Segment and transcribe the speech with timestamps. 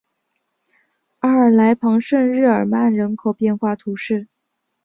[1.19, 4.27] 阿尔来旁圣日耳曼人口变化图示